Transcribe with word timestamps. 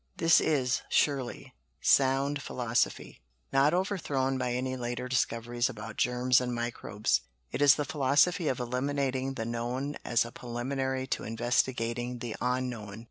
This 0.17 0.39
is, 0.41 0.81
surely, 0.89 1.53
sound 1.79 2.41
philosophy; 2.41 3.21
not 3.53 3.71
overthrown 3.71 4.35
by 4.39 4.53
any 4.53 4.75
later 4.75 5.07
discoveries 5.07 5.69
about 5.69 5.95
germs 5.97 6.41
and 6.41 6.55
microbes. 6.55 7.21
It 7.51 7.61
is 7.61 7.75
the 7.75 7.85
philosophy 7.85 8.47
of 8.47 8.59
eliminating 8.59 9.35
the 9.35 9.45
known 9.45 9.97
as 10.03 10.25
a 10.25 10.31
preliminary 10.31 11.05
to 11.05 11.23
investigating 11.23 12.17
the 12.17 12.35
unknown. 12.41 12.99